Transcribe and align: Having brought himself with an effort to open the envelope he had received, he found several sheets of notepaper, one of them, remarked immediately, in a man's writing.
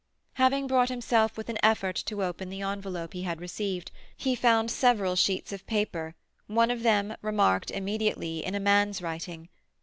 Having 0.33 0.65
brought 0.65 0.89
himself 0.89 1.37
with 1.37 1.47
an 1.47 1.59
effort 1.61 1.95
to 2.07 2.23
open 2.23 2.49
the 2.49 2.63
envelope 2.63 3.13
he 3.13 3.21
had 3.21 3.39
received, 3.39 3.91
he 4.17 4.33
found 4.33 4.71
several 4.71 5.15
sheets 5.15 5.51
of 5.53 5.61
notepaper, 5.61 6.15
one 6.47 6.71
of 6.71 6.81
them, 6.81 7.15
remarked 7.21 7.69
immediately, 7.69 8.43
in 8.43 8.55
a 8.55 8.59
man's 8.59 8.99
writing. 9.03 9.47